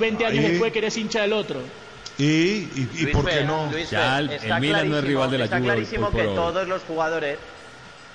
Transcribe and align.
20 0.00 0.26
años 0.26 0.44
después 0.44 0.72
que 0.72 0.78
eres 0.80 0.96
hincha 0.96 1.22
del 1.22 1.32
otro. 1.32 1.60
¿Y, 2.18 2.24
y, 2.24 2.90
y 2.98 3.06
por 3.06 3.28
qué 3.28 3.44
no? 3.44 3.68
Luis 3.70 3.88
Ya, 3.90 4.16
Fer, 4.16 4.20
el- 4.24 4.30
está 4.30 4.54
el 4.56 4.60
Milan 4.60 4.90
no 4.90 4.96
es 4.96 5.02
clarísimo- 5.04 5.08
rival 5.08 5.30
de 5.30 5.38
la 5.38 5.44
Está 5.44 5.56
Juve 5.58 5.68
hoy 5.68 5.74
clarísimo 5.74 6.10
por 6.10 6.20
que 6.20 6.26
hoy. 6.26 6.34
todos 6.34 6.68
los 6.68 6.82
jugadores, 6.84 7.38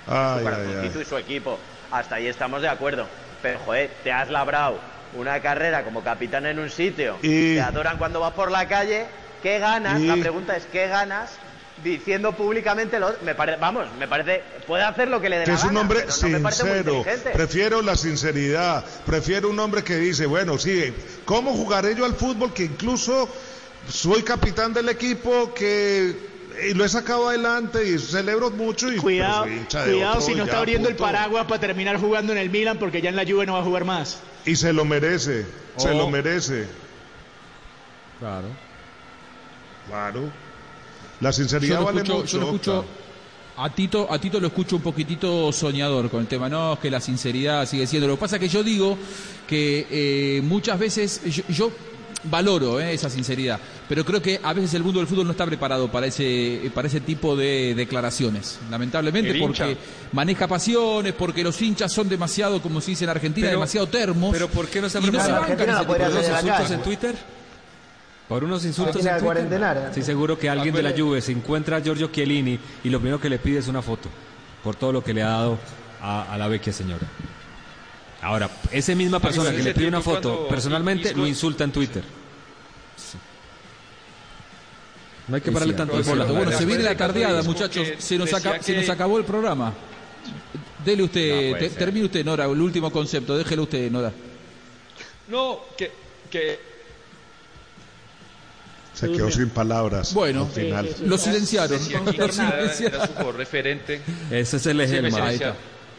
Ay, 0.06 0.44
para 0.44 0.56
ay, 0.58 0.76
ay. 0.82 1.00
y 1.00 1.04
su 1.04 1.16
equipo, 1.16 1.58
hasta 1.90 2.16
ahí 2.16 2.26
estamos 2.28 2.62
de 2.62 2.68
acuerdo. 2.68 3.08
Pero, 3.42 3.58
joder, 3.60 3.90
te 4.04 4.12
has 4.12 4.28
labrado 4.30 4.78
una 5.14 5.40
carrera 5.40 5.82
como 5.84 6.02
capitán 6.04 6.46
en 6.46 6.58
un 6.58 6.70
sitio, 6.70 7.16
Y- 7.22 7.54
te 7.54 7.60
adoran 7.60 7.96
cuando 7.98 8.20
vas 8.20 8.32
por 8.32 8.50
la 8.50 8.68
calle, 8.68 9.06
¿qué 9.42 9.58
ganas? 9.58 10.00
Y- 10.00 10.06
La 10.06 10.16
pregunta 10.16 10.56
es, 10.56 10.66
¿qué 10.66 10.86
ganas? 10.88 11.38
Diciendo 11.84 12.32
públicamente, 12.32 12.98
lo, 12.98 13.12
me 13.22 13.34
parece, 13.34 13.58
vamos, 13.60 13.86
me 13.98 14.08
parece, 14.08 14.42
puede 14.66 14.82
hacer 14.82 15.08
lo 15.08 15.20
que 15.20 15.28
le 15.28 15.38
dé 15.40 15.44
Que 15.44 15.50
la 15.52 15.56
es 15.58 15.62
un 15.62 15.68
gana, 15.68 15.80
hombre 15.82 16.10
sincero. 16.10 17.04
Prefiero 17.34 17.82
la 17.82 17.96
sinceridad. 17.96 18.84
Prefiero 19.04 19.50
un 19.50 19.58
hombre 19.58 19.84
que 19.84 19.96
dice, 19.96 20.24
bueno, 20.24 20.56
sí, 20.58 20.92
¿cómo 21.26 21.52
jugaré 21.52 21.94
yo 21.94 22.06
al 22.06 22.14
fútbol? 22.14 22.54
Que 22.54 22.64
incluso 22.64 23.28
soy 23.88 24.22
capitán 24.22 24.72
del 24.72 24.88
equipo, 24.88 25.52
que 25.54 26.16
y 26.66 26.72
lo 26.72 26.86
he 26.86 26.88
sacado 26.88 27.28
adelante 27.28 27.86
y 27.86 27.98
celebro 27.98 28.50
mucho. 28.50 28.90
Y, 28.90 28.96
Cuidado, 28.96 29.44
pero 29.44 29.54
soy 29.54 29.60
hincha 29.60 29.84
de 29.84 29.92
cuidado 29.92 30.12
otro 30.14 30.26
si 30.26 30.34
no 30.34 30.44
está 30.44 30.58
abriendo 30.58 30.88
el 30.88 30.96
paraguas 30.96 31.44
para 31.44 31.60
terminar 31.60 31.98
jugando 32.00 32.32
en 32.32 32.38
el 32.38 32.48
Milan 32.48 32.78
porque 32.78 33.02
ya 33.02 33.10
en 33.10 33.16
la 33.16 33.24
Juve 33.26 33.44
no 33.44 33.52
va 33.52 33.60
a 33.60 33.64
jugar 33.64 33.84
más. 33.84 34.18
Y 34.46 34.56
se 34.56 34.72
lo 34.72 34.86
merece, 34.86 35.44
se 35.76 35.90
Oh. 35.90 35.94
lo 35.94 36.08
merece. 36.08 36.66
Claro. 38.18 38.48
Claro. 39.88 40.30
La 41.20 41.30
Yo 41.30 41.32
sinceridad 41.32 41.78
lo 41.80 41.84
vale 41.86 41.98
escucho, 42.02 42.16
mucho. 42.18 42.32
yo 42.32 42.38
lo 42.40 42.46
escucho 42.46 42.84
a 43.58 43.70
Tito, 43.70 44.06
a 44.12 44.18
Tito 44.18 44.38
lo 44.38 44.48
escucho 44.48 44.76
un 44.76 44.82
poquitito 44.82 45.50
soñador 45.50 46.10
con 46.10 46.20
el 46.20 46.26
tema, 46.26 46.46
no, 46.48 46.74
es 46.74 46.78
que 46.78 46.90
la 46.90 47.00
sinceridad 47.00 47.66
sigue 47.66 47.86
siendo. 47.86 48.06
Lo 48.06 48.16
que 48.16 48.20
pasa 48.20 48.36
es 48.36 48.40
que 48.40 48.48
yo 48.48 48.62
digo 48.62 48.98
que 49.48 49.86
eh, 49.90 50.42
muchas 50.42 50.78
veces 50.78 51.22
yo, 51.24 51.42
yo 51.48 51.72
valoro 52.24 52.80
eh, 52.80 52.92
esa 52.92 53.08
sinceridad, 53.08 53.58
pero 53.88 54.04
creo 54.04 54.20
que 54.20 54.40
a 54.42 54.52
veces 54.52 54.74
el 54.74 54.82
mundo 54.82 54.98
del 54.98 55.06
fútbol 55.08 55.24
no 55.24 55.30
está 55.30 55.46
preparado 55.46 55.90
para 55.90 56.06
ese, 56.06 56.70
para 56.74 56.88
ese 56.88 57.00
tipo 57.00 57.34
de 57.34 57.74
declaraciones, 57.74 58.58
lamentablemente, 58.70 59.30
El 59.30 59.36
hincha. 59.36 59.64
porque 59.64 59.78
maneja 60.12 60.46
pasiones, 60.46 61.14
porque 61.14 61.42
los 61.42 61.60
hinchas 61.62 61.90
son 61.90 62.10
demasiado, 62.10 62.60
como 62.60 62.82
se 62.82 62.90
dice 62.90 63.04
en 63.04 63.10
Argentina, 63.10 63.46
Pero- 63.46 63.58
demasiado 63.58 63.86
termos. 63.86 64.32
Pero 64.34 64.48
¿por 64.48 64.66
qué 64.68 64.82
no 64.82 64.90
se 64.90 64.98
y 64.98 65.00
no 65.10 65.22
se 66.66 66.74
en. 66.74 66.82
Twitter? 66.82 67.14
¿Por 68.28 68.42
unos 68.42 68.64
insultos 68.64 68.96
en 69.06 69.18
Twitter? 69.18 69.90
Sí, 69.94 70.02
seguro 70.02 70.36
que 70.38 70.48
alguien 70.50 70.74
de 70.74 70.82
la 70.82 70.92
Juve 70.96 71.20
se 71.20 71.30
encuentra 71.32 71.76
a 71.76 71.80
Giorgio 71.80 72.08
Chiellini 72.08 72.58
y 72.82 72.90
lo 72.90 72.98
primero 72.98 73.20
que 73.20 73.28
le 73.30 73.38
pide 73.38 73.58
es 73.60 73.68
una 73.68 73.82
foto 73.82 74.08
por 74.64 74.74
todo 74.74 74.92
lo 74.92 75.04
que 75.04 75.14
le 75.14 75.22
ha 75.22 75.28
dado 75.28 75.58
a, 76.02 76.32
a 76.32 76.36
la 76.38 76.48
vecchia 76.48 76.72
señora. 76.72 77.06
Ahora, 78.22 78.50
esa 78.72 78.94
misma 78.96 79.20
persona 79.20 79.52
que 79.52 79.62
le 79.62 79.72
pide 79.74 79.86
una 79.88 80.00
foto 80.00 80.48
personalmente 80.48 81.14
lo 81.14 81.26
insulta 81.26 81.62
en 81.64 81.70
Twitter. 81.72 82.02
No 85.28 85.36
hay 85.36 85.42
que 85.42 85.50
pararle 85.52 85.74
tanto 85.74 85.96
de 85.96 86.02
bola. 86.02 86.24
Bueno, 86.24 86.52
se 86.52 86.64
viene 86.64 86.82
la 86.84 86.96
tardeada, 86.96 87.42
muchachos. 87.42 87.86
Se 87.98 88.16
nos, 88.18 88.30
decía 88.30 88.50
aca- 88.52 88.62
se 88.62 88.72
que- 88.74 88.80
nos 88.80 88.90
acabó 88.90 89.18
el 89.18 89.24
programa. 89.24 89.72
Dele 90.84 91.02
usted, 91.02 91.30
No 91.30 91.50
puede 91.50 91.62
te- 91.64 91.68
ser. 91.70 91.78
termine 91.78 92.06
usted, 92.06 92.24
Nora, 92.24 92.44
el 92.44 92.60
último 92.60 92.92
concepto. 92.92 93.36
Déjelo 93.36 93.64
usted, 93.64 93.90
Nora. 93.90 94.12
No, 95.28 95.60
que, 95.76 95.90
que 96.30 96.75
Se 98.98 99.12
quedó 99.12 99.30
sin 99.30 99.50
palabras. 99.50 100.12
Bueno, 100.14 100.46
al 100.46 100.50
final. 100.50 100.88
sí, 100.88 100.94
sí. 100.98 101.04
Lo 101.06 101.18
silenciaron. 101.18 101.78
decía 101.78 102.00
Lo 102.04 102.10
que 102.12 102.16
era, 102.24 102.32
silenciaron. 102.32 103.00
era 103.02 103.22
su 103.24 103.32
referente. 103.32 104.00
Ese 104.30 104.56
es 104.56 104.66
el 104.66 104.76
Sí, 104.78 104.82
eje 104.84 104.96
me 104.96 105.02
del 105.02 105.12
mal. 105.12 105.22
silenciaron. 105.22 105.56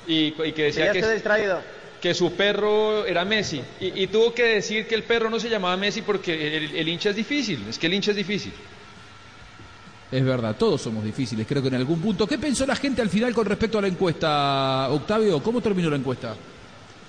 Y, 0.08 0.34
y 0.44 0.52
que 0.54 0.64
decía 0.64 0.92
que, 0.92 1.00
estoy 1.00 1.14
distraído. 1.14 1.62
que 2.02 2.14
su 2.14 2.34
perro 2.34 3.06
era 3.06 3.24
Messi. 3.24 3.62
Y, 3.80 4.04
y 4.04 4.08
tuvo 4.08 4.34
que 4.34 4.44
decir 4.46 4.88
que 4.88 4.96
el 4.96 5.04
perro 5.04 5.30
no 5.30 5.40
se 5.40 5.48
llamaba 5.50 5.78
Messi 5.78 6.02
porque 6.02 6.58
el, 6.58 6.76
el 6.76 6.88
hincha 6.90 7.12
es 7.12 7.16
difícil. 7.16 7.64
Es 7.70 7.78
que 7.78 7.86
el 7.88 7.94
hincha 7.94 8.12
es 8.12 8.18
difícil. 8.18 8.54
Es 10.12 10.24
verdad, 10.24 10.56
todos 10.58 10.82
somos 10.82 11.04
difíciles, 11.04 11.46
creo 11.46 11.62
que 11.62 11.68
en 11.68 11.76
algún 11.76 12.00
punto. 12.02 12.26
¿Qué 12.26 12.38
pensó 12.38 12.66
la 12.66 12.78
gente 12.78 13.02
al 13.02 13.10
final 13.10 13.34
con 13.34 13.46
respecto 13.46 13.78
a 13.78 13.82
la 13.82 13.90
encuesta, 13.90 14.88
Octavio? 14.90 15.44
¿Cómo 15.44 15.60
terminó 15.62 15.90
la 15.90 15.98
encuesta? 15.98 16.34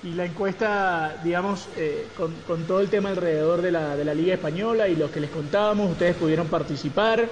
Y 0.04 0.14
la 0.14 0.26
encuesta, 0.26 1.16
digamos, 1.24 1.66
eh, 1.76 2.06
con, 2.16 2.62
todo 2.64 2.80
el 2.80 2.88
tema 2.88 3.08
alrededor 3.08 3.62
de 3.62 3.72
la, 3.72 3.96
de 3.96 4.04
la 4.04 4.14
Liga 4.14 4.34
Española 4.34 4.88
y 4.88 4.94
lo 4.94 5.10
que 5.10 5.18
les 5.18 5.30
contábamos, 5.30 5.90
ustedes 5.90 6.14
pudieron 6.14 6.46
participar. 6.46 7.28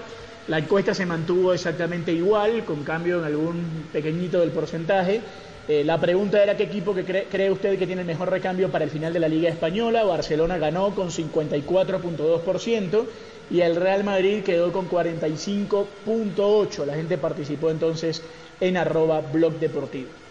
La 0.48 0.58
encuesta 0.58 0.92
se 0.92 1.06
mantuvo 1.06 1.52
exactamente 1.52 2.12
igual, 2.12 2.64
con 2.64 2.82
cambio 2.82 3.18
en 3.20 3.24
algún 3.24 3.86
pequeñito 3.92 4.40
del 4.40 4.50
porcentaje. 4.50 5.20
Eh, 5.68 5.82
la 5.84 6.00
pregunta 6.00 6.40
era 6.42 6.56
qué 6.56 6.62
equipo 6.64 6.94
que 6.94 7.04
cree, 7.04 7.24
cree 7.24 7.50
usted 7.50 7.76
que 7.78 7.86
tiene 7.86 8.02
el 8.02 8.06
mejor 8.06 8.30
recambio 8.30 8.70
para 8.70 8.84
el 8.84 8.90
final 8.90 9.12
de 9.12 9.20
la 9.20 9.28
Liga 9.28 9.48
Española. 9.48 10.04
Barcelona 10.04 10.58
ganó 10.58 10.94
con 10.94 11.10
54.2% 11.10 13.04
y 13.50 13.60
el 13.60 13.76
Real 13.76 14.04
Madrid 14.04 14.42
quedó 14.44 14.72
con 14.72 14.88
45.8%. 14.88 16.84
La 16.84 16.94
gente 16.94 17.18
participó 17.18 17.70
entonces 17.70 18.22
en 18.60 18.76
arroba 18.76 19.20
blog 19.20 19.54
deportivo. 19.58 20.25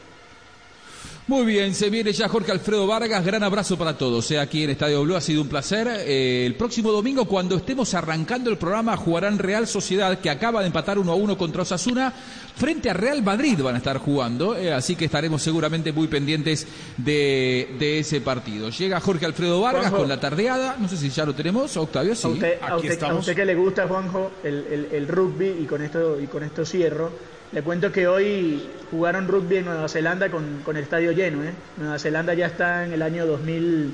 Muy 1.28 1.44
bien, 1.44 1.74
se 1.74 1.90
viene 1.90 2.14
ya 2.14 2.30
Jorge 2.30 2.52
Alfredo 2.52 2.86
Vargas. 2.86 3.26
Gran 3.26 3.42
abrazo 3.42 3.80
para 3.80 3.98
todos. 3.98 4.28
Sea 4.28 4.42
aquí 4.44 4.64
en 4.64 4.70
Estadio 4.70 5.02
Blue, 5.02 5.16
ha 5.16 5.22
sido 5.22 5.42
un 5.42 5.48
placer. 5.48 5.88
Eh, 6.06 6.46
el 6.46 6.54
próximo 6.54 6.92
domingo, 6.92 7.26
cuando 7.26 7.56
estemos 7.56 7.96
arrancando 7.96 8.52
el 8.52 8.60
programa, 8.60 8.96
jugarán 8.96 9.40
Real 9.40 9.66
Sociedad, 9.66 10.20
que 10.20 10.30
acaba 10.30 10.62
de 10.62 10.68
empatar 10.68 11.00
1 11.00 11.12
a 11.12 11.16
1 11.16 11.36
contra 11.36 11.64
Osasuna. 11.64 12.14
Frente 12.56 12.92
a 12.92 12.94
Real 12.94 13.24
Madrid 13.24 13.60
van 13.60 13.74
a 13.74 13.80
estar 13.80 13.98
jugando, 13.98 14.56
eh, 14.56 14.72
así 14.72 14.96
que 14.96 15.06
estaremos 15.06 15.42
seguramente 15.42 15.92
muy 15.92 16.08
pendientes 16.08 16.68
de, 16.96 17.76
de 17.80 18.00
ese 18.00 18.22
partido. 18.22 18.70
Llega 18.70 19.00
Jorge 19.00 19.26
Alfredo 19.26 19.60
Vargas 19.62 19.82
Juanjo. 19.86 19.98
con 19.98 20.08
la 20.10 20.20
tardeada. 20.20 20.78
No 20.80 20.88
sé 20.88 20.96
si 20.96 21.10
ya 21.10 21.26
lo 21.26 21.34
tenemos, 21.34 21.76
Octavio, 21.76 22.14
sí. 22.16 22.28
A 22.28 22.30
usted, 22.30 22.62
a, 22.62 22.66
aquí 22.68 22.76
usted, 22.76 22.90
a 22.90 22.94
estamos. 22.94 23.20
usted 23.22 23.36
que 23.36 23.46
le 23.46 23.56
gusta, 23.56 23.88
Juanjo, 23.88 24.32
el, 24.44 24.68
el- 24.70 24.88
el 24.92 25.08
rugby 25.08 25.56
y 25.60 25.66
con 25.66 25.82
esto 25.82 26.22
y 26.22 26.28
con 26.28 26.44
esto 26.44 26.64
cierro, 26.66 27.12
le 27.52 27.62
cuento 27.62 27.92
que 27.92 28.08
hoy 28.08 28.68
jugaron 28.92 29.28
rugby 29.28 29.58
en 29.58 29.66
Nueva 29.66 29.88
Zelanda 29.88 30.30
con, 30.30 30.62
con 30.64 30.78
el 30.78 30.84
estadio 30.84 31.12
lleno. 31.12 31.44
¿eh? 31.44 31.54
Nueva 31.78 32.00
Zelanda 32.00 32.34
ya 32.34 32.48
está 32.48 32.86
en 32.86 32.94
el 32.94 33.02
año 33.02 33.26
2000, 33.26 33.94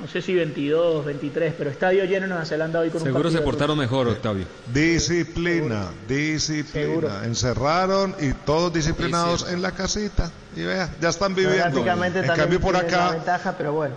no 0.00 0.08
sé 0.08 0.20
si 0.22 0.34
22, 0.34 1.04
23, 1.04 1.54
pero 1.56 1.70
estadio 1.70 2.04
lleno 2.04 2.24
en 2.24 2.30
Nueva 2.30 2.44
Zelanda 2.44 2.80
hoy 2.80 2.90
con 2.90 3.00
un 3.00 3.04
Seguro 3.06 3.22
partido 3.24 3.40
se 3.40 3.44
portaron 3.44 3.78
mejor, 3.78 4.08
Octavio. 4.08 4.44
Disciplina, 4.72 5.88
disciplina. 6.08 6.86
Seguro. 6.86 7.22
Encerraron 7.24 8.14
y 8.20 8.32
todos 8.32 8.72
disciplinados 8.72 9.50
en 9.50 9.62
la 9.62 9.72
casita. 9.72 10.30
Y 10.56 10.62
vea, 10.62 10.90
ya 11.00 11.08
están 11.10 11.34
viviendo. 11.34 11.62
Prácticamente 11.62 12.18
En 12.20 12.26
también 12.26 12.48
cambio 12.48 12.60
por 12.60 12.76
acá, 12.76 13.10
ventaja, 13.12 13.54
pero 13.56 13.72
bueno. 13.72 13.94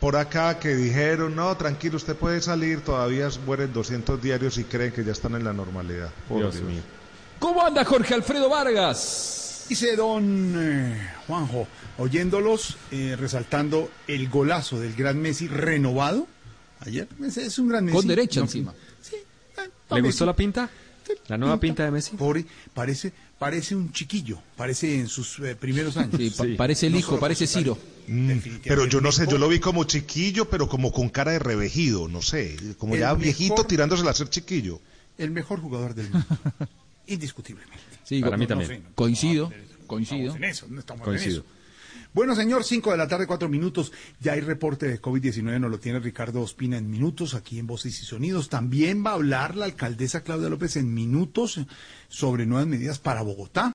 por 0.00 0.16
acá 0.16 0.58
que 0.58 0.74
dijeron, 0.74 1.34
no, 1.34 1.54
tranquilo, 1.56 1.96
usted 1.96 2.14
puede 2.16 2.40
salir, 2.40 2.82
todavía 2.82 3.28
mueren 3.44 3.72
200 3.72 4.20
diarios 4.22 4.56
y 4.58 4.64
creen 4.64 4.92
que 4.92 5.04
ya 5.04 5.12
están 5.12 5.34
en 5.34 5.44
la 5.44 5.52
normalidad. 5.52 6.10
Por 6.28 6.38
Dios 6.38 6.54
Dios. 6.54 6.66
mío. 6.66 6.82
¿Cómo 7.44 7.62
anda 7.62 7.84
Jorge 7.84 8.14
Alfredo 8.14 8.48
Vargas? 8.48 9.66
Dice 9.68 9.94
don 9.96 10.54
eh, 10.56 11.08
Juanjo, 11.26 11.68
oyéndolos, 11.98 12.78
eh, 12.90 13.16
resaltando 13.20 13.90
el 14.08 14.30
golazo 14.30 14.80
del 14.80 14.94
gran 14.94 15.20
Messi 15.20 15.46
renovado 15.46 16.26
ayer. 16.80 17.06
Es, 17.22 17.36
es 17.36 17.58
un 17.58 17.68
gran 17.68 17.84
Messi. 17.84 17.96
Con 17.98 18.06
derecha 18.06 18.40
No, 18.40 18.46
encima. 18.46 18.72
Sí. 19.02 19.16
eh, 19.16 19.60
¿Le 19.90 19.96
Messi. 19.96 20.06
gustó 20.06 20.24
la 20.24 20.34
pinta? 20.34 20.70
¿La 21.28 21.36
nueva 21.36 21.60
pinta 21.60 21.84
de 21.84 21.90
Messi? 21.90 22.16
Pobre, 22.16 22.46
parece, 22.72 23.12
parece 23.38 23.76
un 23.76 23.92
chiquillo, 23.92 24.38
parece 24.56 24.98
en 24.98 25.06
sus 25.08 25.38
eh, 25.40 25.54
primeros 25.54 25.98
años. 25.98 26.14
Sí, 26.16 26.30
pa- 26.30 26.46
parece 26.56 26.86
el 26.86 26.94
No 26.94 26.98
hijo, 26.98 27.20
parece 27.20 27.46
Ciro. 27.46 27.76
Mm, 28.06 28.38
pero 28.64 28.86
yo 28.86 29.02
no 29.02 29.12
sé, 29.12 29.24
yo 29.24 29.32
Mejor- 29.32 29.40
lo 29.40 29.48
vi 29.50 29.60
como 29.60 29.84
chiquillo, 29.84 30.48
pero 30.48 30.66
como 30.66 30.92
con 30.92 31.10
cara 31.10 31.32
de 31.32 31.40
revejido, 31.40 32.08
no 32.08 32.22
sé, 32.22 32.56
como 32.78 32.94
El 32.94 33.00
ya 33.00 33.08
mejor- 33.08 33.22
viejito 33.22 33.64
tirándosela 33.66 34.12
a 34.12 34.14
ser 34.14 34.30
chiquillo. 34.30 34.80
El 35.18 35.30
mejor 35.30 35.60
jugador 35.60 35.94
del 35.94 36.08
mundo. 36.10 36.26
Indiscutiblemente. 37.06 37.78
Sí, 38.04 38.20
Para 38.20 38.36
mí 38.36 38.46
también. 38.46 38.82
no- 38.84 38.94
Coincido, 38.94 39.50
no, 39.50 39.86
coincido. 39.86 40.18
Estamos 40.20 40.36
en 40.36 40.44
eso, 40.44 40.66
no 40.68 40.80
estamos 40.80 41.02
Coincido. 41.04 41.36
en 41.36 41.40
eso. 41.42 41.50
Bueno, 42.12 42.36
señor, 42.36 42.62
5 42.62 42.92
de 42.92 42.96
la 42.96 43.08
tarde, 43.08 43.26
4 43.26 43.48
minutos. 43.48 43.90
Ya 44.20 44.34
hay 44.34 44.40
reporte 44.40 44.86
de 44.86 45.00
COVID-19, 45.00 45.58
nos 45.58 45.70
lo 45.70 45.80
tiene 45.80 45.98
Ricardo 45.98 46.42
Ospina 46.42 46.76
en 46.78 46.88
minutos, 46.88 47.34
aquí 47.34 47.58
en 47.58 47.66
Voces 47.66 48.00
y 48.00 48.04
Sonidos. 48.04 48.48
También 48.48 49.04
va 49.04 49.10
a 49.10 49.14
hablar 49.14 49.56
la 49.56 49.64
alcaldesa 49.64 50.22
Claudia 50.22 50.48
López 50.48 50.76
en 50.76 50.94
minutos 50.94 51.58
sobre 52.08 52.46
nuevas 52.46 52.68
medidas 52.68 53.00
para 53.00 53.22
Bogotá. 53.22 53.72